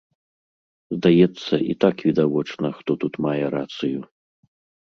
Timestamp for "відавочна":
2.09-2.67